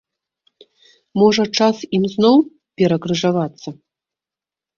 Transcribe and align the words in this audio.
Можа, 1.21 1.43
час 1.57 1.77
ім 1.99 2.03
зноў 2.15 2.37
перакрыжавацца? 2.77 3.69